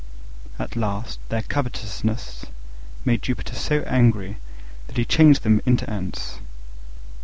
[0.57, 2.45] At last their covetousness
[3.05, 4.37] made Jupiter so angry
[4.87, 6.39] that he changed them into Ants.